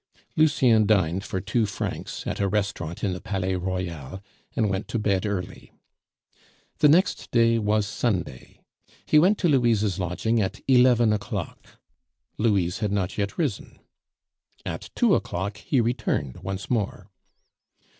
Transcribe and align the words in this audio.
Lucien 0.35 0.87
dined 0.87 1.23
for 1.23 1.39
two 1.39 1.67
francs 1.67 2.25
at 2.25 2.39
a 2.39 2.47
restaurant 2.47 3.03
in 3.03 3.13
the 3.13 3.21
Palais 3.21 3.55
Royal, 3.55 4.19
and 4.55 4.67
went 4.67 4.87
to 4.87 4.97
bed 4.97 5.27
early. 5.27 5.73
The 6.79 6.87
next 6.89 7.29
day 7.29 7.59
was 7.59 7.85
Sunday. 7.85 8.61
He 9.05 9.19
went 9.19 9.37
to 9.37 9.47
Louise's 9.47 9.99
lodging 9.99 10.41
at 10.41 10.59
eleven 10.67 11.13
o'clock. 11.13 11.79
Louise 12.39 12.79
had 12.79 12.91
not 12.91 13.15
yet 13.19 13.37
risen. 13.37 13.77
At 14.65 14.89
two 14.95 15.13
o'clock 15.13 15.57
he 15.57 15.79
returned 15.79 16.37
once 16.37 16.67
more. 16.67 17.11